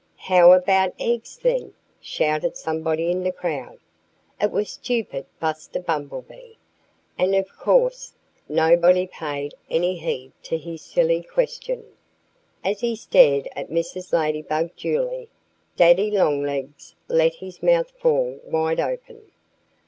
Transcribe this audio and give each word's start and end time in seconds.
"How 0.17 0.53
about 0.53 0.93
eggs, 0.99 1.37
then?" 1.37 1.75
shouted 2.01 2.57
somebody 2.57 3.11
in 3.11 3.21
the 3.21 3.31
crowd. 3.31 3.77
It 4.41 4.49
was 4.49 4.71
stupid 4.71 5.27
Buster 5.39 5.79
Bumblebee! 5.79 6.53
And 7.19 7.35
of 7.35 7.55
course 7.55 8.13
nobody 8.49 9.05
paid 9.05 9.53
any 9.69 9.99
heed 9.99 10.31
to 10.41 10.57
his 10.57 10.81
silly 10.81 11.21
question. 11.21 11.85
As 12.63 12.79
he 12.79 12.95
stared 12.95 13.47
at 13.55 13.69
Mrs. 13.69 14.11
Ladybug 14.11 14.71
dully 14.75 15.29
Daddy 15.75 16.09
Longlegs 16.09 16.95
let 17.07 17.35
his 17.35 17.61
mouth 17.61 17.91
fall 17.91 18.39
wide 18.47 18.79
open. 18.79 19.31